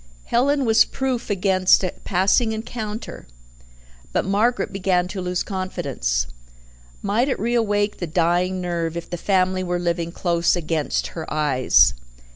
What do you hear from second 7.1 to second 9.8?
it reawake the dying nerve if the family were